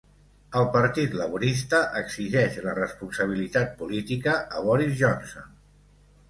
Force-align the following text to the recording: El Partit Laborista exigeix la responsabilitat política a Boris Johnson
El 0.59 0.63
Partit 0.75 1.11
Laborista 1.19 1.81
exigeix 1.99 2.57
la 2.69 2.73
responsabilitat 2.79 3.77
política 3.83 4.35
a 4.61 4.65
Boris 4.71 4.99
Johnson 5.05 5.55